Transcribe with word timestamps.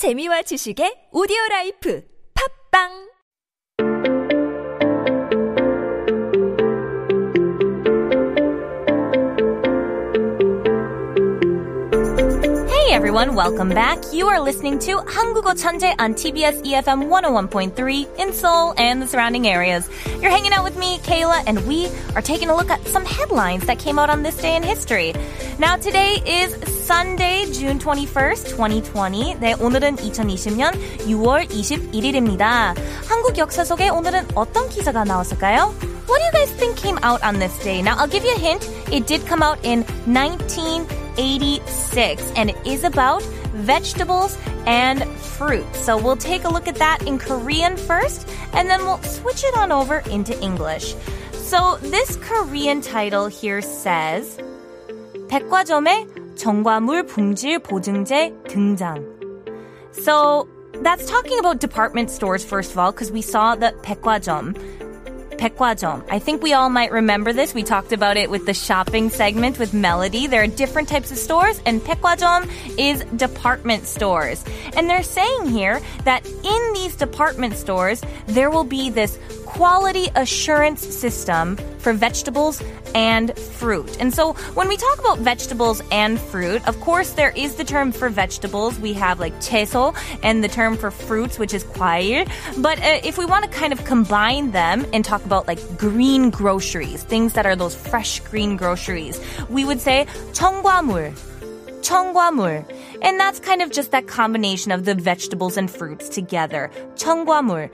재미와 0.00 0.40
지식의 0.48 1.12
오디오 1.12 1.36
라이프. 1.50 2.00
팝빵 2.32 3.09
everyone, 12.99 13.35
welcome 13.35 13.69
back. 13.69 13.99
You 14.13 14.27
are 14.27 14.39
listening 14.39 14.79
to 14.79 14.97
한국어 15.05 15.53
천재 15.53 15.93
on 15.99 16.13
TBS 16.13 16.63
EFM 16.63 17.09
101.3 17.09 18.07
in 18.19 18.31
Seoul 18.31 18.73
and 18.77 19.01
the 19.01 19.07
surrounding 19.07 19.47
areas. 19.47 19.89
You're 20.21 20.31
hanging 20.31 20.53
out 20.53 20.63
with 20.63 20.77
me, 20.77 20.99
Kayla, 20.99 21.43
and 21.45 21.65
we 21.67 21.87
are 22.15 22.21
taking 22.21 22.49
a 22.49 22.55
look 22.55 22.69
at 22.69 22.85
some 22.87 23.05
headlines 23.05 23.65
that 23.65 23.79
came 23.79 23.99
out 23.99 24.09
on 24.09 24.23
this 24.23 24.37
day 24.37 24.55
in 24.55 24.63
history. 24.63 25.13
Now 25.59 25.75
today 25.75 26.21
is 26.25 26.55
Sunday, 26.85 27.45
June 27.51 27.79
21st, 27.79 28.55
2020. 28.55 29.35
네, 29.39 29.53
오늘은 29.59 29.97
2020년 29.97 30.71
6월 31.07 31.49
21일입니다. 31.49 32.75
한국 33.07 33.37
역사 33.37 33.63
속에 33.63 33.89
오늘은 33.89 34.27
어떤 34.35 34.69
기사가 34.69 35.03
나왔을까요? 35.03 35.73
What 36.07 36.19
do 36.19 36.25
you 36.25 36.31
guys 36.31 36.51
think 36.53 36.77
came 36.77 36.99
out 37.03 37.23
on 37.23 37.39
this 37.39 37.57
day? 37.63 37.81
Now, 37.81 37.97
I'll 37.97 38.07
give 38.07 38.23
you 38.23 38.35
a 38.35 38.39
hint. 38.39 38.69
It 38.91 39.07
did 39.07 39.25
come 39.27 39.43
out 39.43 39.59
in 39.63 39.83
86, 41.16 42.32
and 42.36 42.50
it 42.50 42.56
is 42.66 42.84
about 42.84 43.22
vegetables 43.52 44.36
and 44.66 45.04
fruit. 45.18 45.66
So 45.74 45.96
we'll 45.96 46.16
take 46.16 46.44
a 46.44 46.48
look 46.48 46.68
at 46.68 46.76
that 46.76 47.02
in 47.06 47.18
Korean 47.18 47.76
first, 47.76 48.28
and 48.52 48.68
then 48.68 48.80
we'll 48.84 49.02
switch 49.02 49.42
it 49.44 49.56
on 49.56 49.72
over 49.72 49.98
into 50.10 50.38
English. 50.40 50.94
So 51.32 51.78
this 51.82 52.16
Korean 52.16 52.80
title 52.80 53.26
here 53.26 53.62
says, 53.62 54.38
백화점에 55.28 56.06
청과물 56.36 57.06
품질 57.06 57.58
보증제 57.58 58.32
등장. 58.48 59.04
So 59.92 60.48
that's 60.82 61.04
talking 61.06 61.38
about 61.38 61.60
department 61.60 62.10
stores 62.10 62.44
first 62.44 62.72
of 62.72 62.78
all, 62.78 62.92
because 62.92 63.12
we 63.12 63.22
saw 63.22 63.54
the 63.54 63.74
백화점 63.82 64.54
백화점. 65.39 66.03
I 66.09 66.19
think 66.19 66.41
we 66.41 66.53
all 66.53 66.69
might 66.69 66.91
remember 66.91 67.33
this. 67.33 67.53
We 67.53 67.63
talked 67.63 67.91
about 67.91 68.17
it 68.17 68.29
with 68.29 68.45
the 68.45 68.53
shopping 68.53 69.09
segment 69.09 69.59
with 69.59 69.73
Melody. 69.73 70.27
There 70.27 70.43
are 70.43 70.47
different 70.47 70.87
types 70.87 71.11
of 71.11 71.17
stores, 71.17 71.61
and 71.65 71.83
백화점 71.83 72.49
is 72.77 73.03
department 73.15 73.85
stores. 73.85 74.43
And 74.75 74.89
they're 74.89 75.03
saying 75.03 75.47
here 75.47 75.81
that 76.03 76.25
in 76.25 76.73
these 76.73 76.95
department 76.95 77.55
stores, 77.55 78.01
there 78.27 78.49
will 78.49 78.63
be 78.63 78.89
this 78.89 79.19
quality 79.49 80.09
assurance 80.15 80.81
system 80.85 81.55
for 81.79 81.93
vegetables 81.93 82.61
and 82.93 83.37
fruit. 83.37 83.97
And 83.99 84.13
so 84.13 84.33
when 84.55 84.67
we 84.67 84.77
talk 84.77 84.99
about 84.99 85.19
vegetables 85.19 85.81
and 85.91 86.19
fruit, 86.19 86.65
of 86.67 86.79
course 86.81 87.11
there 87.11 87.31
is 87.35 87.55
the 87.55 87.63
term 87.63 87.91
for 87.91 88.09
vegetables. 88.09 88.79
We 88.79 88.93
have 88.93 89.19
like 89.19 89.33
채소 89.39 89.95
and 90.23 90.43
the 90.43 90.47
term 90.47 90.77
for 90.77 90.91
fruits, 90.91 91.37
which 91.37 91.53
is 91.53 91.63
과일. 91.63 92.27
But 92.61 92.79
uh, 92.79 92.99
if 93.03 93.17
we 93.17 93.25
want 93.25 93.43
to 93.45 93.51
kind 93.51 93.71
of 93.71 93.83
combine 93.85 94.51
them 94.51 94.85
and 94.93 95.05
talk 95.05 95.23
about 95.25 95.47
like 95.47 95.59
green 95.77 96.29
groceries, 96.29 97.03
things 97.03 97.33
that 97.33 97.45
are 97.45 97.55
those 97.55 97.75
fresh 97.75 98.19
green 98.21 98.57
groceries, 98.57 99.19
we 99.49 99.65
would 99.65 99.79
say 99.79 100.07
청과물. 100.31 101.13
청과물. 101.81 102.65
And 103.01 103.19
that's 103.19 103.39
kind 103.39 103.61
of 103.61 103.71
just 103.71 103.91
that 103.91 104.07
combination 104.07 104.71
of 104.71 104.85
the 104.85 104.95
vegetables 104.95 105.57
and 105.57 105.69
fruits 105.69 106.09
together. 106.09 106.71
청과물. 106.95 107.69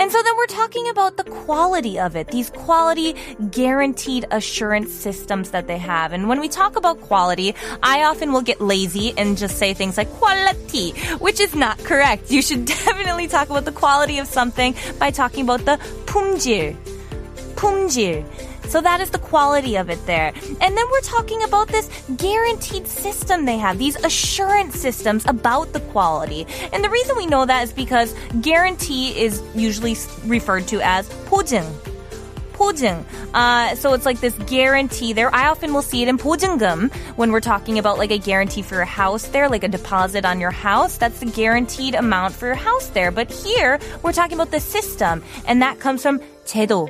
And 0.00 0.12
so 0.12 0.22
then 0.22 0.36
we're 0.36 0.46
talking 0.46 0.88
about 0.90 1.16
the 1.16 1.24
quality 1.24 1.98
of 1.98 2.16
it, 2.16 2.28
these 2.28 2.50
quality 2.50 3.14
guaranteed 3.50 4.26
assurance 4.30 4.92
systems 4.92 5.50
that 5.52 5.66
they 5.66 5.78
have. 5.78 6.12
And 6.12 6.28
when 6.28 6.38
we 6.38 6.48
talk 6.48 6.76
about 6.76 7.00
quality, 7.00 7.54
I 7.82 8.04
often 8.04 8.32
will 8.32 8.42
get 8.42 8.60
lazy 8.60 9.14
and 9.16 9.38
just 9.38 9.56
say 9.56 9.72
things 9.72 9.96
like 9.96 10.10
quality, 10.10 10.90
which 11.18 11.40
is 11.40 11.54
not 11.54 11.78
correct. 11.78 12.30
You 12.30 12.42
should 12.42 12.66
definitely 12.66 13.26
talk 13.26 13.48
about 13.48 13.64
the 13.64 13.72
quality 13.72 14.18
of 14.18 14.26
something 14.26 14.74
by 14.98 15.10
talking 15.10 15.44
about 15.44 15.64
the 15.64 15.78
품질. 16.04 16.76
품질. 17.56 18.22
So 18.70 18.80
that 18.80 19.00
is 19.00 19.10
the 19.10 19.18
quality 19.18 19.76
of 19.76 19.90
it 19.90 20.04
there. 20.06 20.32
And 20.60 20.76
then 20.76 20.86
we're 20.90 21.00
talking 21.00 21.42
about 21.44 21.68
this 21.68 21.88
guaranteed 22.16 22.86
system 22.86 23.44
they 23.44 23.58
have, 23.58 23.78
these 23.78 23.96
assurance 23.96 24.78
systems 24.78 25.24
about 25.26 25.72
the 25.72 25.80
quality. 25.80 26.46
And 26.72 26.82
the 26.82 26.90
reason 26.90 27.16
we 27.16 27.26
know 27.26 27.46
that 27.46 27.62
is 27.62 27.72
because 27.72 28.14
guarantee 28.40 29.18
is 29.18 29.42
usually 29.54 29.96
referred 30.26 30.66
to 30.68 30.80
as 30.80 31.08
보증. 31.26 31.64
보증. 32.56 33.04
Uh, 33.34 33.74
so 33.76 33.92
it's 33.92 34.06
like 34.06 34.20
this 34.20 34.34
guarantee 34.46 35.12
there. 35.12 35.32
I 35.34 35.48
often 35.48 35.72
will 35.72 35.82
see 35.82 36.02
it 36.02 36.08
in 36.08 36.18
보증금 36.18 36.90
when 37.16 37.30
we're 37.30 37.40
talking 37.40 37.78
about 37.78 37.98
like 37.98 38.10
a 38.10 38.18
guarantee 38.18 38.62
for 38.62 38.74
your 38.74 38.84
house 38.84 39.28
there, 39.28 39.48
like 39.48 39.62
a 39.62 39.68
deposit 39.68 40.24
on 40.24 40.40
your 40.40 40.50
house. 40.50 40.96
That's 40.96 41.20
the 41.20 41.26
guaranteed 41.26 41.94
amount 41.94 42.34
for 42.34 42.46
your 42.46 42.56
house 42.56 42.88
there. 42.88 43.10
But 43.10 43.30
here 43.30 43.78
we're 44.02 44.12
talking 44.12 44.34
about 44.34 44.50
the 44.50 44.60
system, 44.60 45.22
and 45.46 45.62
that 45.62 45.78
comes 45.78 46.02
from 46.02 46.20
제도. 46.46 46.88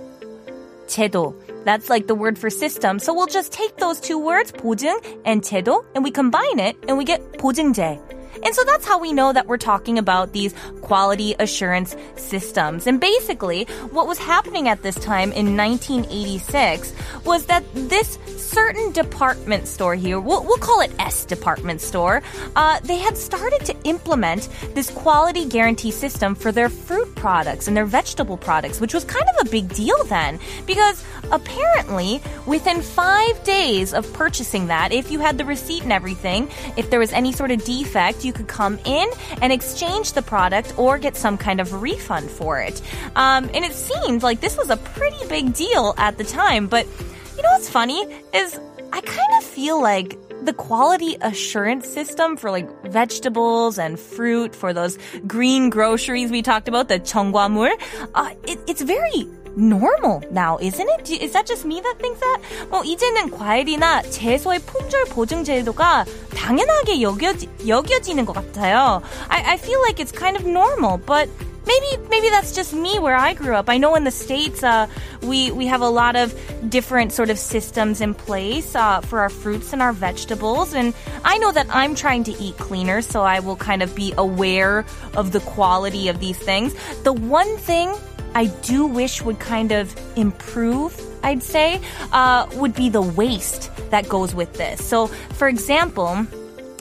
제도. 0.86 1.34
That's 1.64 1.91
like 1.91 2.06
the 2.06 2.14
word 2.14 2.38
for 2.38 2.50
system. 2.50 2.98
So 2.98 3.12
we'll 3.12 3.26
just 3.26 3.52
take 3.52 3.76
those 3.76 4.00
two 4.00 4.19
words, 4.19 4.52
보증 4.52 4.94
and 5.24 5.42
제도, 5.42 5.84
and 5.94 6.04
we 6.04 6.10
combine 6.10 6.58
it 6.58 6.76
and 6.88 6.97
we 6.97 7.04
get 7.04 7.20
보증제. 7.38 7.98
And 8.43 8.55
so 8.55 8.63
that's 8.63 8.85
how 8.85 8.99
we 8.99 9.13
know 9.13 9.33
that 9.33 9.47
we're 9.47 9.57
talking 9.57 9.97
about 9.97 10.33
these 10.33 10.53
quality 10.81 11.35
assurance 11.39 11.95
systems. 12.15 12.87
And 12.87 12.99
basically, 12.99 13.65
what 13.91 14.07
was 14.07 14.17
happening 14.17 14.67
at 14.67 14.81
this 14.81 14.95
time 14.95 15.31
in 15.31 15.57
1986 15.57 16.93
was 17.25 17.45
that 17.45 17.63
this 17.73 18.17
certain 18.37 18.91
department 18.91 19.67
store 19.67 19.95
here, 19.95 20.19
we'll, 20.19 20.43
we'll 20.43 20.57
call 20.57 20.81
it 20.81 20.91
S 20.99 21.25
department 21.25 21.81
store, 21.81 22.21
uh, 22.55 22.79
they 22.81 22.97
had 22.97 23.17
started 23.17 23.63
to 23.65 23.75
implement 23.85 24.49
this 24.73 24.89
quality 24.89 25.45
guarantee 25.45 25.91
system 25.91 26.35
for 26.35 26.51
their 26.51 26.69
fruit 26.69 27.13
products 27.15 27.67
and 27.67 27.77
their 27.77 27.85
vegetable 27.85 28.37
products, 28.37 28.81
which 28.81 28.93
was 28.93 29.03
kind 29.05 29.25
of 29.39 29.47
a 29.47 29.49
big 29.49 29.73
deal 29.73 30.03
then. 30.05 30.39
Because 30.65 31.03
apparently, 31.31 32.21
within 32.45 32.81
five 32.81 33.41
days 33.43 33.93
of 33.93 34.11
purchasing 34.13 34.67
that, 34.67 34.91
if 34.91 35.11
you 35.11 35.19
had 35.19 35.37
the 35.37 35.45
receipt 35.45 35.83
and 35.83 35.93
everything, 35.93 36.49
if 36.75 36.89
there 36.89 36.99
was 36.99 37.13
any 37.13 37.31
sort 37.31 37.51
of 37.51 37.63
defect, 37.63 38.20
you 38.23 38.33
could 38.33 38.47
come 38.47 38.79
in 38.85 39.09
and 39.41 39.51
exchange 39.51 40.13
the 40.13 40.21
product 40.21 40.73
or 40.77 40.97
get 40.97 41.15
some 41.15 41.37
kind 41.37 41.59
of 41.59 41.81
refund 41.81 42.29
for 42.29 42.61
it. 42.61 42.81
Um, 43.15 43.49
and 43.53 43.65
it 43.65 43.73
seemed 43.73 44.23
like 44.23 44.41
this 44.41 44.57
was 44.57 44.69
a 44.69 44.77
pretty 44.77 45.27
big 45.27 45.53
deal 45.53 45.93
at 45.97 46.17
the 46.17 46.23
time, 46.23 46.67
but 46.67 46.85
you 47.37 47.43
know 47.43 47.49
what's 47.51 47.69
funny 47.69 48.01
is 48.33 48.59
I 48.93 49.01
kind 49.01 49.33
of 49.37 49.43
feel 49.43 49.81
like 49.81 50.17
the 50.43 50.53
quality 50.53 51.17
assurance 51.21 51.87
system 51.87 52.35
for 52.35 52.49
like 52.51 52.67
vegetables 52.87 53.77
and 53.77 53.99
fruit 53.99 54.55
for 54.55 54.73
those 54.73 54.97
green 55.27 55.69
groceries 55.69 56.31
we 56.31 56.41
talked 56.41 56.67
about, 56.67 56.87
the 56.87 56.99
Cheonggwamul, 56.99 57.71
uh, 58.15 58.33
it, 58.47 58.59
it's 58.67 58.81
very 58.81 59.27
normal 59.56 60.23
now, 60.31 60.57
isn't 60.62 60.88
it? 61.00 61.09
Is 61.09 61.34
that 61.34 61.45
just 61.45 61.66
me 61.66 61.81
that 61.81 61.95
thinks 62.00 62.19
that? 62.19 62.39
뭐 62.69 62.84
이제는 62.84 63.31
과일이나 63.31 64.01
채소의 64.03 64.59
품질 64.59 65.06
보증 65.06 65.44
제도가 65.44 66.06
당연하게 66.35 67.01
여겨지, 67.01 67.50
여겨지는 67.67 68.25
것 68.25 68.34
같아요. 68.34 69.01
I, 69.29 69.53
I 69.53 69.57
feel 69.57 69.81
like 69.81 70.00
it's 70.00 70.11
kind 70.11 70.38
of 70.38 70.45
normal, 70.45 70.97
but 70.97 71.29
maybe 71.66 72.03
maybe 72.09 72.29
that's 72.29 72.53
just 72.53 72.73
me 72.73 73.00
where 73.00 73.16
I 73.16 73.34
grew 73.34 73.56
up. 73.56 73.69
I 73.69 73.78
know 73.78 73.95
in 73.95 74.03
the 74.03 74.11
states 74.11 74.63
uh, 74.63 74.88
we 75.22 75.51
we 75.51 75.67
have 75.67 75.81
a 75.81 75.90
lot 75.90 76.16
of 76.16 76.34
different 76.69 77.11
sort 77.11 77.29
of 77.29 77.38
systems 77.38 78.01
in 78.01 78.13
place 78.13 78.75
uh, 78.75 79.01
for 79.01 79.19
our 79.19 79.29
fruits 79.29 79.73
and 79.73 79.81
our 79.81 79.94
vegetables, 79.94 80.73
and 80.73 80.94
I 81.23 81.38
know 81.38 81.51
that 81.51 81.67
I'm 81.69 81.95
trying 81.95 82.23
to 82.25 82.34
eat 82.40 82.57
cleaner, 82.57 83.01
so 83.01 83.22
I 83.22 83.40
will 83.40 83.57
kind 83.57 83.84
of 83.84 83.94
be 83.95 84.13
aware 84.17 84.85
of 85.16 85.31
the 85.31 85.40
quality 85.41 86.07
of 86.07 86.19
these 86.19 86.38
things. 86.38 86.73
The 87.03 87.13
one 87.13 87.57
thing 87.57 87.94
I 88.33 88.45
do 88.63 88.85
wish 88.85 89.21
would 89.21 89.39
kind 89.39 89.71
of 89.71 89.95
improve. 90.15 90.99
I'd 91.23 91.43
say 91.43 91.79
uh, 92.11 92.47
would 92.55 92.73
be 92.73 92.89
the 92.89 93.01
waste 93.01 93.69
that 93.91 94.07
goes 94.09 94.33
with 94.33 94.53
this. 94.53 94.83
So, 94.83 95.07
for 95.07 95.47
example. 95.47 96.25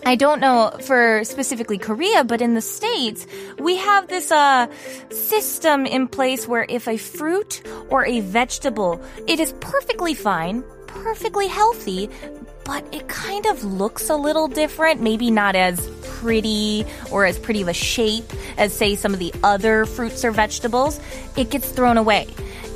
I 0.07 0.17
don't 0.17 0.41
know 0.41 0.75
for 0.81 1.23
specifically 1.25 1.77
Korea, 1.77 2.25
but 2.25 2.41
in 2.41 2.55
the 2.55 2.63
States, 2.63 3.27
we 3.59 3.77
have 3.77 4.09
this 4.09 4.33
uh, 4.33 4.67
system 5.11 5.85
in 5.85 6.09
place 6.09 6.49
where 6.49 6.65
if 6.71 6.89
a 6.89 6.97
fruit 6.97 7.63
or 7.91 8.07
a 8.07 8.21
vegetable, 8.21 8.99
it 9.27 9.39
is 9.41 9.53
perfectly 9.61 10.15
fine, 10.15 10.65
perfectly 10.87 11.49
healthy, 11.49 12.09
but 12.71 12.85
it 12.95 13.09
kind 13.09 13.47
of 13.47 13.65
looks 13.65 14.09
a 14.09 14.15
little 14.15 14.47
different, 14.47 15.03
maybe 15.03 15.29
not 15.29 15.57
as 15.57 15.91
pretty 16.05 16.87
or 17.11 17.25
as 17.25 17.37
pretty 17.37 17.63
of 17.63 17.67
a 17.67 17.73
shape 17.73 18.33
as, 18.59 18.73
say, 18.73 18.95
some 18.95 19.13
of 19.13 19.19
the 19.19 19.35
other 19.43 19.85
fruits 19.87 20.25
or 20.25 20.31
vegetables, 20.31 21.01
it 21.37 21.51
gets 21.51 21.69
thrown 21.73 21.99
away. 21.99 22.29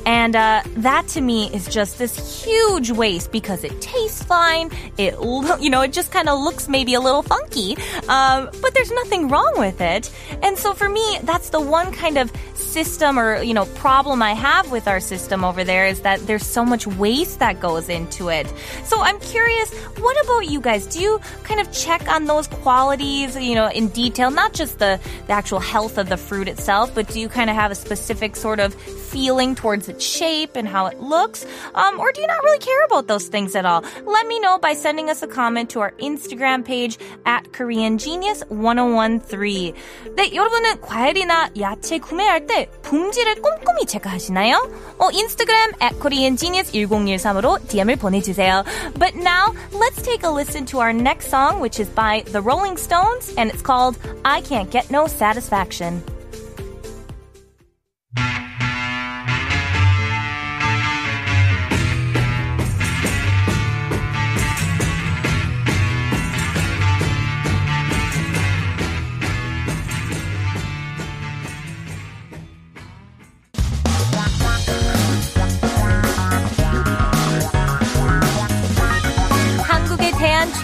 And 0.05 0.35
uh, 0.35 0.61
that 0.77 1.07
to 1.09 1.21
me 1.21 1.49
is 1.53 1.67
just 1.67 1.97
this 1.97 2.43
huge 2.43 2.91
waste 2.91 3.31
because 3.31 3.63
it 3.63 3.79
tastes 3.81 4.23
fine. 4.23 4.69
It, 4.97 5.15
you 5.59 5.69
know, 5.69 5.81
it 5.81 5.93
just 5.93 6.11
kind 6.11 6.29
of 6.29 6.39
looks 6.39 6.67
maybe 6.67 6.93
a 6.93 6.99
little 6.99 7.23
funky, 7.23 7.75
um, 8.07 8.49
but 8.61 8.73
there's 8.73 8.91
nothing 8.91 9.29
wrong 9.29 9.53
with 9.57 9.81
it. 9.81 10.11
And 10.41 10.57
so 10.57 10.73
for 10.73 10.87
me, 10.87 11.19
that's 11.23 11.49
the 11.49 11.61
one 11.61 11.91
kind 11.91 12.17
of 12.17 12.31
system 12.53 13.17
or, 13.17 13.41
you 13.41 13.53
know, 13.53 13.65
problem 13.65 14.21
I 14.21 14.33
have 14.33 14.71
with 14.71 14.87
our 14.87 14.99
system 14.99 15.43
over 15.43 15.63
there 15.63 15.87
is 15.87 16.01
that 16.01 16.19
there's 16.27 16.45
so 16.45 16.63
much 16.63 16.85
waste 16.85 17.39
that 17.39 17.59
goes 17.59 17.89
into 17.89 18.29
it. 18.29 18.51
So 18.83 19.01
I'm 19.01 19.19
curious, 19.19 19.73
what 19.97 20.23
about 20.23 20.49
you 20.49 20.61
guys? 20.61 20.85
Do 20.85 20.99
you 20.99 21.19
kind 21.43 21.59
of 21.59 21.71
check 21.71 22.07
on 22.09 22.25
those 22.25 22.47
qualities, 22.47 23.35
you 23.37 23.55
know, 23.55 23.69
in 23.69 23.87
detail, 23.89 24.29
not 24.29 24.53
just 24.53 24.79
the, 24.79 24.99
the 25.27 25.33
actual 25.33 25.59
health 25.59 25.97
of 25.97 26.09
the 26.09 26.17
fruit 26.17 26.47
itself, 26.47 26.93
but 26.93 27.07
do 27.07 27.19
you 27.19 27.29
kind 27.29 27.49
of 27.49 27.55
have 27.55 27.71
a 27.71 27.75
specific 27.75 28.35
sort 28.35 28.59
of 28.59 28.73
feeling 28.73 29.55
towards 29.55 29.87
its 29.94 30.04
shape 30.04 30.56
and 30.56 30.66
how 30.68 30.86
it 30.86 31.00
looks? 31.00 31.46
Um, 31.74 31.98
or 31.98 32.12
do 32.12 32.20
you 32.20 32.26
not 32.26 32.42
really 32.44 32.58
care 32.58 32.84
about 32.84 33.06
those 33.06 33.28
things 33.28 33.54
at 33.54 33.64
all? 33.64 33.84
Let 34.04 34.26
me 34.26 34.38
know 34.40 34.58
by 34.58 34.74
sending 34.74 35.10
us 35.10 35.22
a 35.22 35.26
comment 35.26 35.70
to 35.70 35.80
our 35.80 35.92
Instagram 35.98 36.64
page 36.64 36.98
at 37.24 37.52
Korean 37.52 37.98
Genius 37.98 38.42
1013. 38.48 39.74
네, 40.16 40.34
여러분은 40.34 40.80
과일이나 40.80 41.50
야채 41.58 41.98
구매할 41.98 42.46
때 42.46 42.68
봉지를 42.82 43.40
꼼꼼히 43.40 43.86
체크하시나요? 43.86 44.56
어, 44.98 45.10
인스타그램 45.12 45.72
at 45.80 45.98
Korean 46.00 46.36
Genius 46.36 46.72
1013으로 46.72 47.58
DM을 47.68 47.96
보내주세요. 47.96 48.64
But 48.98 49.14
now, 49.16 49.54
let's 49.72 50.02
take 50.02 50.24
a 50.24 50.30
listen 50.30 50.66
to 50.66 50.80
our 50.80 50.92
next 50.92 51.30
song, 51.30 51.60
which 51.60 51.80
is 51.80 51.88
by 51.90 52.22
The 52.26 52.42
Rolling 52.42 52.76
Stones, 52.76 53.32
and 53.36 53.50
it's 53.50 53.62
called 53.62 53.96
I 54.24 54.40
Can't 54.42 54.70
Get 54.70 54.90
No 54.90 55.06
Satisfaction. 55.06 56.02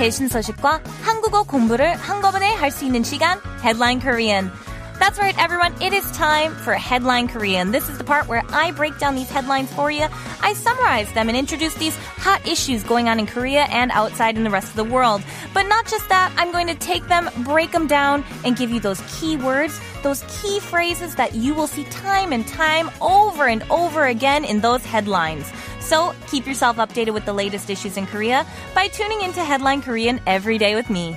최신 0.01 0.29
소식과 0.29 0.81
한국어 1.03 1.43
공부를 1.43 1.95
한꺼번에 1.97 2.53
할 2.55 2.71
수 2.71 2.85
있는 2.85 3.03
시간 3.03 3.39
Headline 3.63 4.01
Korean. 4.01 4.51
That's 4.99 5.19
right, 5.19 5.37
everyone. 5.39 5.75
It 5.83 5.93
is 5.93 6.11
time 6.13 6.55
for 6.55 6.73
Headline 6.73 7.29
Korean. 7.29 7.71
This 7.71 7.87
is 7.91 7.99
the 7.99 8.05
part 8.05 8.29
where 8.29 8.43
I 8.49 8.73
break 8.73 8.99
down 8.99 9.15
these 9.15 9.29
headlines 9.29 9.71
for 9.75 9.91
you. 9.91 10.07
I 10.41 10.55
summarize 10.55 11.13
them 11.13 11.29
and 11.29 11.37
introduce 11.37 11.75
these 11.75 11.95
hot 12.17 12.41
issues 12.49 12.83
going 12.83 13.07
on 13.09 13.21
in 13.21 13.27
Korea 13.27 13.65
and 13.69 13.93
outside 13.93 14.39
in 14.39 14.45
the 14.45 14.51
rest 14.51 14.71
of 14.71 14.77
the 14.77 14.85
world. 14.85 15.23
But 15.53 15.69
not 15.69 15.87
just 15.87 16.09
that, 16.09 16.33
I'm 16.39 16.51
going 16.51 16.67
to 16.69 16.75
take 16.75 17.07
them, 17.09 17.29
break 17.45 17.73
them 17.73 17.87
down, 17.87 18.25
and 18.43 18.57
give 18.57 18.71
you 18.71 18.81
those 18.81 19.03
key 19.21 19.37
words, 19.37 19.79
those 20.03 20.25
key 20.41 20.61
phrases 20.61 21.15
that 21.17 21.35
you 21.35 21.53
will 21.53 21.69
see 21.69 21.85
time 21.85 22.33
and 22.33 22.49
time 22.49 22.91
over 23.03 23.47
and 23.47 23.63
over 23.69 24.07
again 24.07 24.45
in 24.47 24.61
those 24.61 24.85
headlines. 24.85 25.53
So 25.82 26.14
keep 26.28 26.48
yourself 26.48 26.78
updated 26.78 27.14
with 27.14 27.26
the 27.26 27.34
latest 27.34 27.70
issues 27.70 27.98
in 27.98 28.06
Korea 28.08 28.46
by 28.74 28.88
tuning 28.88 29.22
into 29.22 29.44
Headline 29.44 29.82
Korean 29.82 30.22
every 30.26 30.58
day 30.58 30.76
with 30.76 30.90
me. 30.90 31.16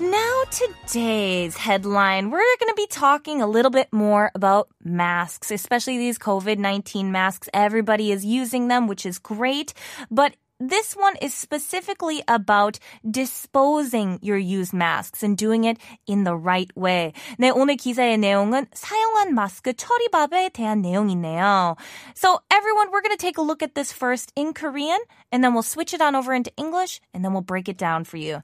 Now, 0.00 0.44
today's 0.50 1.58
headline, 1.58 2.30
we're 2.30 2.38
going 2.58 2.70
to 2.70 2.74
be 2.74 2.86
talking 2.86 3.42
a 3.42 3.46
little 3.46 3.70
bit 3.70 3.92
more 3.92 4.30
about 4.34 4.68
masks, 4.82 5.50
especially 5.50 5.98
these 5.98 6.18
COVID 6.18 6.56
19 6.56 7.12
masks. 7.12 7.50
Everybody 7.52 8.10
is 8.10 8.24
using 8.24 8.68
them, 8.68 8.86
which 8.86 9.04
is 9.04 9.18
great. 9.18 9.74
But 10.10 10.34
this 10.59 10.95
one 10.95 11.15
is 11.21 11.33
specifically 11.33 12.23
about 12.27 12.79
disposing 13.09 14.19
your 14.21 14.37
used 14.37 14.73
masks 14.73 15.21
and 15.21 15.37
doing 15.37 15.65
it 15.65 15.77
in 16.07 16.23
the 16.23 16.35
right 16.35 16.71
way. 16.77 17.11
네, 17.37 17.51
오늘 17.51 17.75
기사의 17.75 18.17
내용은 18.17 18.65
사용한 18.73 19.33
마스크 19.33 19.73
처리법에 19.73 20.49
대한 20.53 20.81
내용이네요. 20.81 21.75
So 22.15 22.39
everyone, 22.49 22.89
we're 22.91 23.01
going 23.01 23.11
to 23.11 23.17
take 23.17 23.37
a 23.37 23.41
look 23.41 23.61
at 23.61 23.75
this 23.75 23.91
first 23.91 24.31
in 24.35 24.53
Korean 24.53 24.99
and 25.31 25.43
then 25.43 25.53
we'll 25.53 25.63
switch 25.63 25.93
it 25.93 26.01
on 26.01 26.15
over 26.15 26.33
into 26.33 26.51
English 26.55 27.01
and 27.13 27.23
then 27.23 27.33
we'll 27.33 27.41
break 27.41 27.67
it 27.67 27.77
down 27.77 28.05
for 28.05 28.17
you. 28.17 28.41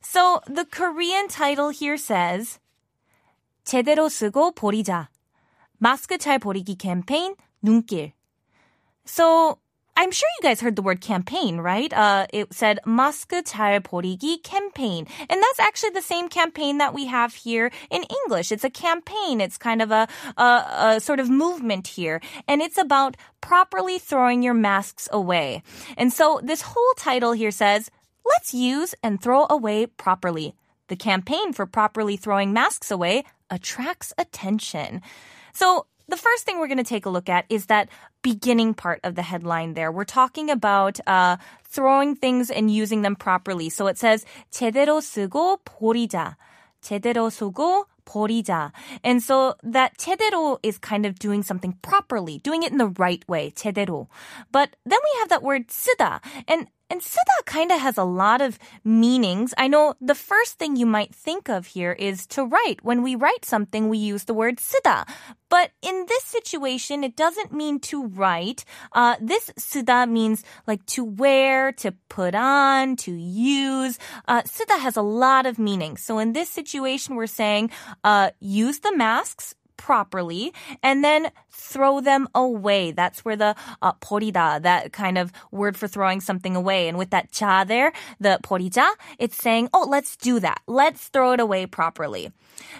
So 0.00 0.40
the 0.46 0.64
Korean 0.64 1.28
title 1.28 1.68
here 1.68 1.98
says 1.98 2.58
제대로 3.64 4.08
쓰고 4.08 4.54
버리자. 4.54 5.08
마스크 5.78 6.16
잘 6.16 6.38
버리기 6.38 6.76
캠페인 6.78 7.36
눈길. 7.62 8.12
So 9.04 9.58
I'm 10.00 10.12
sure 10.12 10.28
you 10.40 10.48
guys 10.48 10.62
heard 10.62 10.76
the 10.76 10.82
word 10.82 11.02
campaign, 11.02 11.58
right? 11.58 11.92
Uh, 11.92 12.26
it 12.32 12.54
said 12.54 12.78
마스크 12.86 13.42
잘 13.42 13.80
버리기 13.80 14.42
campaign. 14.42 15.06
And 15.28 15.42
that's 15.42 15.60
actually 15.60 15.90
the 15.90 16.00
same 16.00 16.30
campaign 16.30 16.78
that 16.78 16.94
we 16.94 17.04
have 17.04 17.34
here 17.34 17.70
in 17.90 18.04
English. 18.04 18.50
It's 18.50 18.64
a 18.64 18.70
campaign. 18.70 19.42
It's 19.42 19.58
kind 19.58 19.82
of 19.82 19.90
a, 19.90 20.08
a, 20.38 20.44
a 20.96 21.00
sort 21.00 21.20
of 21.20 21.28
movement 21.28 21.86
here. 21.86 22.22
And 22.48 22.62
it's 22.62 22.78
about 22.78 23.18
properly 23.42 23.98
throwing 23.98 24.42
your 24.42 24.54
masks 24.54 25.06
away. 25.12 25.62
And 25.98 26.10
so 26.10 26.40
this 26.42 26.62
whole 26.62 26.94
title 26.96 27.32
here 27.32 27.50
says, 27.50 27.90
let's 28.24 28.54
use 28.54 28.94
and 29.02 29.20
throw 29.20 29.46
away 29.50 29.84
properly. 29.84 30.54
The 30.88 30.96
campaign 30.96 31.52
for 31.52 31.66
properly 31.66 32.16
throwing 32.16 32.54
masks 32.54 32.90
away 32.90 33.24
attracts 33.50 34.14
attention. 34.16 35.02
So 35.52 35.84
the 36.08 36.16
first 36.16 36.44
thing 36.44 36.58
we're 36.58 36.66
going 36.66 36.78
to 36.78 36.84
take 36.84 37.06
a 37.06 37.10
look 37.10 37.28
at 37.28 37.46
is 37.48 37.66
that 37.66 37.88
beginning 38.22 38.74
part 38.74 39.00
of 39.04 39.14
the 39.14 39.22
headline 39.22 39.74
there. 39.74 39.92
We're 39.92 40.04
talking 40.04 40.50
about 40.50 40.98
uh, 41.06 41.36
throwing 41.64 42.16
things 42.16 42.50
and 42.50 42.70
using 42.70 43.02
them 43.02 43.16
properly. 43.16 43.70
So 43.70 43.86
it 43.86 43.96
says 43.96 44.24
제대로 44.50 45.00
쓰고 45.00 45.58
버리자. 45.64 46.36
제대로 46.82 47.30
쓰고 47.30 47.84
버리자. 48.04 48.72
And 49.04 49.22
so 49.22 49.54
that 49.62 49.96
제대로 49.98 50.58
is 50.62 50.78
kind 50.78 51.06
of 51.06 51.18
doing 51.18 51.42
something 51.42 51.78
properly, 51.82 52.38
doing 52.38 52.64
it 52.64 52.72
in 52.72 52.78
the 52.78 52.92
right 52.98 53.26
way, 53.28 53.52
제대로. 53.54 54.08
But 54.50 54.76
then 54.84 54.98
we 55.02 55.18
have 55.20 55.28
that 55.28 55.42
word 55.42 55.68
쓰다. 55.68 56.20
And 56.48 56.66
and 56.94 57.00
쓰다 57.00 57.46
kind 57.46 57.70
of 57.70 57.80
has 57.80 57.96
a 57.96 58.04
lot 58.04 58.42
of 58.42 58.58
meanings. 58.84 59.54
I 59.56 59.68
know 59.68 59.94
the 60.00 60.14
first 60.14 60.58
thing 60.58 60.74
you 60.74 60.86
might 60.86 61.14
think 61.14 61.48
of 61.48 61.66
here 61.66 61.92
is 61.92 62.26
to 62.34 62.44
write. 62.44 62.82
When 62.82 63.02
we 63.02 63.14
write 63.14 63.44
something, 63.44 63.88
we 63.88 63.98
use 63.98 64.24
the 64.24 64.34
word 64.34 64.58
쓰다. 64.58 65.06
But 65.48 65.70
in 65.82 66.06
this 66.08 66.24
situation, 66.24 67.04
it 67.04 67.16
doesn't 67.16 67.52
mean 67.52 67.78
to 67.90 68.06
write. 68.06 68.64
Uh, 68.92 69.16
this 69.20 69.50
쓰다 69.58 70.10
means 70.10 70.42
like 70.66 70.84
to 70.86 71.04
wear, 71.04 71.72
to 71.78 71.92
put 72.08 72.34
on, 72.34 72.96
to 72.96 73.12
use. 73.12 73.98
Uh, 74.26 74.42
쓰다 74.42 74.80
has 74.80 74.96
a 74.96 75.02
lot 75.02 75.46
of 75.46 75.58
meanings. 75.58 76.02
So 76.02 76.18
in 76.18 76.32
this 76.32 76.50
situation, 76.50 77.14
we're 77.14 77.26
saying 77.26 77.70
uh, 78.02 78.30
use 78.40 78.80
the 78.80 78.96
masks 78.96 79.54
properly 79.84 80.52
and 80.82 81.02
then 81.02 81.30
throw 81.50 82.00
them 82.00 82.28
away. 82.34 82.92
That's 82.92 83.24
where 83.24 83.34
the 83.34 83.56
uh, 83.80 83.94
버리다, 83.94 84.62
that 84.62 84.92
kind 84.92 85.16
of 85.16 85.32
word 85.50 85.76
for 85.76 85.88
throwing 85.88 86.20
something 86.20 86.54
away. 86.54 86.86
And 86.86 86.98
with 86.98 87.10
that 87.10 87.32
자 87.32 87.66
there, 87.66 87.92
the 88.20 88.38
버리자, 88.42 88.86
it's 89.18 89.36
saying, 89.36 89.70
oh, 89.72 89.86
let's 89.88 90.16
do 90.16 90.38
that. 90.40 90.60
Let's 90.66 91.08
throw 91.08 91.32
it 91.32 91.40
away 91.40 91.64
properly. 91.66 92.30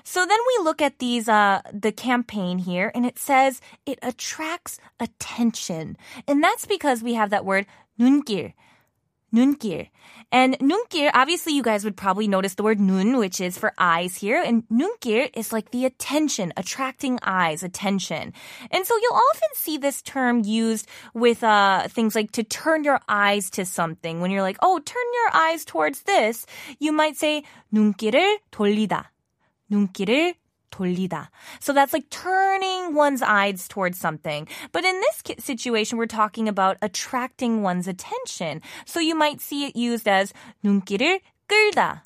So 0.04 0.26
then 0.26 0.38
we 0.46 0.64
look 0.64 0.82
at 0.82 0.98
these, 0.98 1.26
uh, 1.26 1.62
the 1.72 1.90
campaign 1.90 2.58
here 2.58 2.92
and 2.94 3.06
it 3.06 3.18
says 3.18 3.62
it 3.86 3.98
attracts 4.02 4.78
attention. 5.00 5.96
And 6.28 6.44
that's 6.44 6.66
because 6.66 7.02
we 7.02 7.14
have 7.14 7.30
that 7.30 7.46
word 7.46 7.64
눈길. 7.98 8.52
눈길. 9.34 9.88
And 10.32 10.56
눈길, 10.60 11.10
obviously 11.14 11.54
you 11.54 11.62
guys 11.62 11.84
would 11.84 11.96
probably 11.96 12.28
notice 12.28 12.54
the 12.54 12.62
word 12.62 12.78
눈, 12.78 13.18
which 13.18 13.40
is 13.40 13.58
for 13.58 13.72
eyes 13.78 14.16
here. 14.16 14.42
And 14.42 14.64
눈길 14.70 15.28
is 15.34 15.52
like 15.52 15.70
the 15.70 15.84
attention, 15.86 16.52
attracting 16.56 17.18
eyes, 17.22 17.62
attention. 17.62 18.32
And 18.70 18.86
so 18.86 18.94
you'll 18.96 19.14
often 19.14 19.48
see 19.54 19.76
this 19.78 20.02
term 20.02 20.42
used 20.44 20.86
with 21.14 21.42
uh, 21.42 21.88
things 21.88 22.14
like 22.14 22.32
to 22.32 22.44
turn 22.44 22.84
your 22.84 23.00
eyes 23.08 23.50
to 23.50 23.64
something. 23.64 24.20
When 24.20 24.30
you're 24.30 24.42
like, 24.42 24.58
oh, 24.62 24.78
turn 24.78 25.08
your 25.14 25.42
eyes 25.42 25.64
towards 25.64 26.02
this, 26.02 26.46
you 26.78 26.92
might 26.92 27.16
say 27.16 27.42
눈길을 27.72 28.38
돌리다. 28.52 29.06
눈길을 29.70 30.34
돌리다. 30.74 31.28
So 31.60 31.72
that's 31.72 31.92
like 31.92 32.08
turning 32.10 32.94
one's 32.94 33.22
eyes 33.22 33.68
towards 33.68 33.98
something. 33.98 34.48
But 34.72 34.84
in 34.84 35.00
this 35.00 35.44
situation, 35.44 35.98
we're 35.98 36.06
talking 36.06 36.48
about 36.48 36.78
attracting 36.80 37.62
one's 37.62 37.88
attention. 37.88 38.62
So 38.86 39.00
you 39.00 39.14
might 39.14 39.40
see 39.40 39.66
it 39.66 39.76
used 39.76 40.08
as 40.08 40.32
눈길을 40.64 41.20
끌다. 41.48 42.02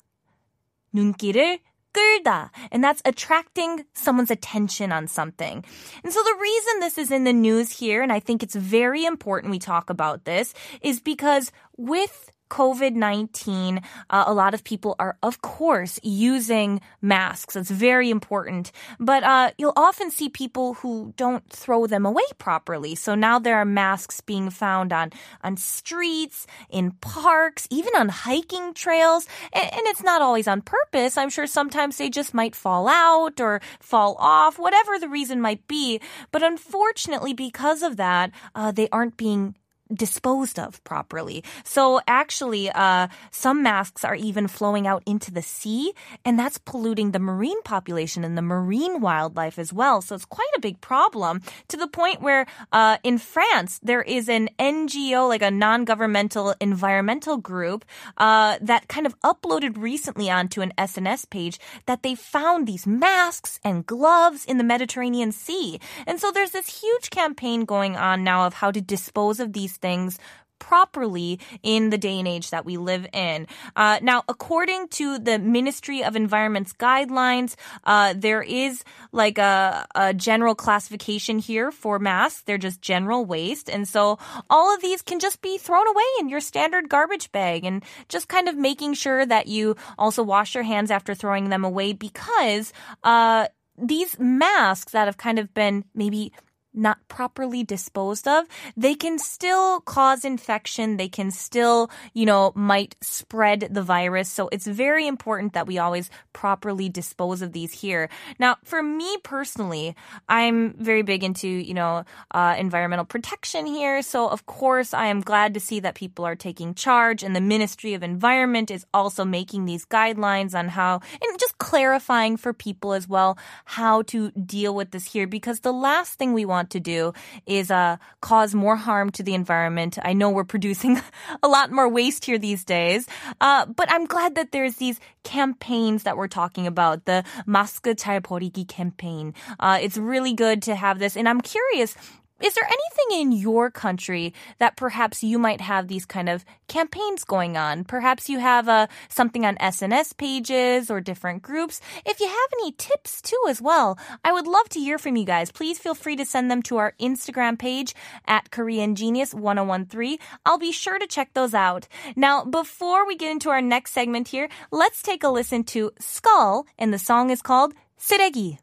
눈길을 0.93 1.59
끌다. 1.93 2.49
And 2.71 2.83
that's 2.83 3.01
attracting 3.05 3.85
someone's 3.93 4.31
attention 4.31 4.91
on 4.91 5.07
something. 5.07 5.63
And 6.03 6.11
so 6.11 6.21
the 6.23 6.37
reason 6.41 6.79
this 6.79 6.97
is 6.97 7.11
in 7.11 7.23
the 7.23 7.33
news 7.33 7.71
here, 7.71 8.01
and 8.01 8.11
I 8.11 8.19
think 8.19 8.43
it's 8.43 8.55
very 8.55 9.05
important 9.05 9.51
we 9.51 9.59
talk 9.59 9.89
about 9.89 10.25
this, 10.25 10.53
is 10.81 10.99
because 10.99 11.51
with 11.77 12.31
COVID 12.50 12.94
19, 12.94 13.80
uh, 14.10 14.24
a 14.26 14.34
lot 14.34 14.52
of 14.52 14.64
people 14.64 14.96
are, 14.98 15.16
of 15.22 15.40
course, 15.40 15.98
using 16.02 16.80
masks. 17.00 17.56
It's 17.56 17.70
very 17.70 18.10
important. 18.10 18.72
But 18.98 19.22
uh, 19.22 19.52
you'll 19.56 19.72
often 19.76 20.10
see 20.10 20.28
people 20.28 20.74
who 20.74 21.14
don't 21.16 21.48
throw 21.48 21.86
them 21.86 22.04
away 22.04 22.24
properly. 22.38 22.94
So 22.94 23.14
now 23.14 23.38
there 23.38 23.56
are 23.56 23.64
masks 23.64 24.20
being 24.20 24.50
found 24.50 24.92
on, 24.92 25.12
on 25.42 25.56
streets, 25.56 26.46
in 26.68 26.90
parks, 27.00 27.66
even 27.70 27.94
on 27.96 28.08
hiking 28.08 28.74
trails. 28.74 29.26
And, 29.52 29.72
and 29.72 29.82
it's 29.86 30.02
not 30.02 30.20
always 30.20 30.48
on 30.48 30.60
purpose. 30.60 31.16
I'm 31.16 31.30
sure 31.30 31.46
sometimes 31.46 31.96
they 31.96 32.10
just 32.10 32.34
might 32.34 32.54
fall 32.54 32.88
out 32.88 33.40
or 33.40 33.60
fall 33.78 34.16
off, 34.18 34.58
whatever 34.58 34.98
the 34.98 35.08
reason 35.08 35.40
might 35.40 35.66
be. 35.68 36.00
But 36.32 36.42
unfortunately, 36.42 37.32
because 37.32 37.82
of 37.82 37.96
that, 37.96 38.32
uh, 38.54 38.72
they 38.72 38.88
aren't 38.90 39.16
being 39.16 39.54
disposed 39.92 40.58
of 40.58 40.82
properly. 40.84 41.44
So 41.64 42.00
actually, 42.06 42.70
uh, 42.70 43.08
some 43.30 43.62
masks 43.62 44.04
are 44.04 44.14
even 44.14 44.48
flowing 44.48 44.86
out 44.86 45.02
into 45.06 45.30
the 45.30 45.42
sea, 45.42 45.92
and 46.24 46.38
that's 46.38 46.58
polluting 46.58 47.10
the 47.10 47.18
marine 47.18 47.60
population 47.62 48.24
and 48.24 48.36
the 48.36 48.42
marine 48.42 49.00
wildlife 49.00 49.58
as 49.58 49.72
well. 49.72 50.00
So 50.02 50.14
it's 50.14 50.24
quite 50.24 50.48
a 50.56 50.60
big 50.60 50.80
problem 50.80 51.42
to 51.68 51.76
the 51.76 51.88
point 51.88 52.22
where 52.22 52.46
uh, 52.72 52.98
in 53.02 53.18
France 53.18 53.80
there 53.82 54.02
is 54.02 54.28
an 54.28 54.48
NGO, 54.58 55.28
like 55.28 55.42
a 55.42 55.50
non-governmental 55.50 56.54
environmental 56.60 57.36
group, 57.36 57.84
uh, 58.18 58.58
that 58.60 58.88
kind 58.88 59.06
of 59.06 59.18
uploaded 59.20 59.76
recently 59.76 60.30
onto 60.30 60.60
an 60.60 60.72
SNS 60.78 61.28
page 61.30 61.58
that 61.86 62.02
they 62.02 62.14
found 62.14 62.66
these 62.66 62.86
masks 62.86 63.58
and 63.64 63.86
gloves 63.86 64.44
in 64.44 64.58
the 64.58 64.64
Mediterranean 64.64 65.32
Sea, 65.32 65.80
and 66.06 66.20
so 66.20 66.30
there's 66.30 66.50
this 66.50 66.80
huge 66.80 67.10
campaign 67.10 67.64
going 67.64 67.96
on 67.96 68.24
now 68.24 68.46
of 68.46 68.54
how 68.54 68.70
to 68.70 68.80
dispose 68.80 69.40
of 69.40 69.52
these 69.52 69.76
things 69.80 70.18
properly 70.60 71.40
in 71.64 71.90
the 71.90 71.98
day 71.98 72.20
and 72.20 72.28
age 72.28 72.50
that 72.50 72.64
we 72.64 72.76
live 72.76 73.06
in. 73.12 73.48
Uh, 73.74 73.98
now, 74.02 74.22
according 74.28 74.86
to 74.88 75.18
the 75.18 75.40
Ministry 75.40 76.04
of 76.04 76.14
Environment's 76.14 76.72
guidelines, 76.72 77.56
uh, 77.82 78.14
there 78.16 78.42
is 78.42 78.84
like 79.10 79.38
a, 79.38 79.86
a, 79.96 80.14
general 80.14 80.54
classification 80.54 81.38
here 81.38 81.72
for 81.72 81.98
masks. 81.98 82.42
They're 82.42 82.58
just 82.58 82.82
general 82.82 83.24
waste. 83.24 83.68
And 83.68 83.88
so 83.88 84.18
all 84.48 84.72
of 84.72 84.82
these 84.82 85.02
can 85.02 85.18
just 85.18 85.40
be 85.40 85.58
thrown 85.58 85.88
away 85.88 86.04
in 86.20 86.28
your 86.28 86.40
standard 86.40 86.88
garbage 86.88 87.32
bag 87.32 87.64
and 87.64 87.82
just 88.08 88.28
kind 88.28 88.48
of 88.48 88.56
making 88.56 88.94
sure 88.94 89.24
that 89.24 89.48
you 89.48 89.76
also 89.98 90.22
wash 90.22 90.54
your 90.54 90.64
hands 90.64 90.90
after 90.90 91.14
throwing 91.14 91.48
them 91.48 91.64
away 91.64 91.94
because, 91.94 92.72
uh, 93.02 93.48
these 93.82 94.18
masks 94.18 94.92
that 94.92 95.06
have 95.06 95.16
kind 95.16 95.38
of 95.38 95.54
been 95.54 95.84
maybe 95.94 96.34
not 96.72 96.98
properly 97.08 97.64
disposed 97.64 98.28
of, 98.28 98.46
they 98.76 98.94
can 98.94 99.18
still 99.18 99.80
cause 99.80 100.24
infection. 100.24 100.96
They 100.96 101.08
can 101.08 101.30
still, 101.30 101.90
you 102.14 102.26
know, 102.26 102.52
might 102.54 102.96
spread 103.00 103.68
the 103.70 103.82
virus. 103.82 104.30
So 104.30 104.48
it's 104.52 104.66
very 104.66 105.06
important 105.06 105.52
that 105.54 105.66
we 105.66 105.78
always 105.78 106.10
properly 106.32 106.88
dispose 106.88 107.42
of 107.42 107.52
these 107.52 107.72
here. 107.72 108.08
Now, 108.38 108.56
for 108.64 108.82
me 108.82 109.16
personally, 109.22 109.96
I'm 110.28 110.74
very 110.74 111.02
big 111.02 111.24
into, 111.24 111.48
you 111.48 111.74
know, 111.74 112.04
uh, 112.30 112.54
environmental 112.58 113.04
protection 113.04 113.66
here. 113.66 114.02
So 114.02 114.28
of 114.28 114.46
course, 114.46 114.94
I 114.94 115.06
am 115.06 115.20
glad 115.20 115.54
to 115.54 115.60
see 115.60 115.80
that 115.80 115.94
people 115.94 116.24
are 116.24 116.36
taking 116.36 116.74
charge 116.74 117.22
and 117.22 117.34
the 117.34 117.40
Ministry 117.40 117.94
of 117.94 118.02
Environment 118.02 118.70
is 118.70 118.86
also 118.94 119.24
making 119.24 119.64
these 119.64 119.84
guidelines 119.86 120.54
on 120.54 120.68
how, 120.68 121.00
and 121.20 121.38
just 121.38 121.49
clarifying 121.59 122.37
for 122.37 122.53
people 122.53 122.93
as 122.93 123.07
well, 123.07 123.37
how 123.65 124.01
to 124.03 124.31
deal 124.31 124.75
with 124.75 124.91
this 124.91 125.05
here 125.13 125.27
because 125.27 125.61
the 125.61 125.73
last 125.73 126.17
thing 126.17 126.33
we 126.33 126.45
want 126.45 126.55
want 126.55 126.71
to 126.71 126.79
do 126.79 127.13
is 127.45 127.69
uh, 127.69 127.97
cause 128.21 128.55
more 128.55 128.75
harm 128.75 129.11
to 129.11 129.21
the 129.23 129.35
environment. 129.35 129.99
I 130.01 130.13
know 130.13 130.31
we're 130.31 130.47
producing 130.47 131.01
a 131.43 131.47
lot 131.47 131.69
more 131.69 131.89
waste 131.89 132.25
here 132.25 132.39
these 132.39 132.63
days, 132.63 133.07
uh, 133.41 133.65
but 133.67 133.91
I'm 133.91 134.05
glad 134.05 134.35
that 134.35 134.51
there's 134.51 134.77
these 134.77 134.99
campaigns 135.23 136.03
that 136.03 136.17
we're 136.17 136.31
talking 136.31 136.65
about, 136.65 137.05
the 137.05 137.23
마스크 137.45 137.93
잘 137.93 138.21
버리기 138.21 138.67
campaign. 138.67 139.33
Uh, 139.59 139.77
it's 139.81 139.97
really 139.97 140.33
good 140.33 140.63
to 140.63 140.75
have 140.75 140.97
this, 140.97 141.17
and 141.17 141.27
I'm 141.27 141.41
curious 141.41 141.95
is 142.41 142.53
there 142.53 142.67
anything 142.67 143.21
in 143.21 143.31
your 143.31 143.71
country 143.71 144.33
that 144.59 144.75
perhaps 144.75 145.23
you 145.23 145.39
might 145.39 145.61
have 145.61 145.87
these 145.87 146.05
kind 146.05 146.27
of 146.27 146.43
campaigns 146.67 147.23
going 147.23 147.55
on? 147.55 147.85
Perhaps 147.85 148.29
you 148.29 148.39
have 148.39 148.67
uh, 148.67 148.87
something 149.07 149.45
on 149.45 149.55
SNS 149.55 150.17
pages 150.17 150.91
or 150.91 150.99
different 150.99 151.41
groups. 151.41 151.79
If 152.05 152.19
you 152.19 152.27
have 152.27 152.49
any 152.59 152.73
tips 152.73 153.21
too 153.21 153.41
as 153.47 153.61
well, 153.61 153.97
I 154.25 154.33
would 154.33 154.47
love 154.47 154.67
to 154.69 154.81
hear 154.81 154.97
from 154.97 155.15
you 155.15 155.25
guys. 155.25 155.49
Please 155.49 155.79
feel 155.79 155.95
free 155.95 156.17
to 156.17 156.25
send 156.25 156.51
them 156.51 156.61
to 156.63 156.75
our 156.77 156.93
Instagram 156.99 157.57
page 157.57 157.95
at 158.27 158.51
Korean 158.51 158.95
Genius 158.95 159.33
1013. 159.33 160.17
I'll 160.45 160.59
be 160.59 160.73
sure 160.73 160.99
to 160.99 161.07
check 161.07 161.33
those 161.33 161.53
out. 161.53 161.87
Now, 162.17 162.43
before 162.43 163.07
we 163.07 163.15
get 163.15 163.31
into 163.31 163.49
our 163.49 163.61
next 163.61 163.93
segment 163.93 164.27
here, 164.27 164.49
let's 164.71 165.01
take 165.01 165.23
a 165.23 165.29
listen 165.29 165.63
to 165.65 165.91
Skull, 165.99 166.67
and 166.77 166.93
the 166.93 166.99
song 166.99 167.29
is 167.29 167.41
called 167.41 167.73
쓰레기. 167.97 168.59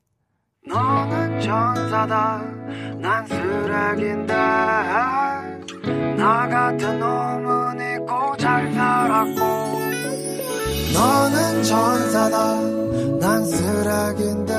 천사다. 1.40 2.42
난 3.00 3.26
쓰레기인데. 3.28 4.34
나 6.18 6.48
같은 6.50 7.00
놈은 7.00 8.02
있고 8.02 8.38
잘 8.38 8.74
살았고. 8.74 9.42
너는 10.94 11.64
천사다. 11.64 12.62
난 13.20 13.46
쓰레기인데. 13.46 14.54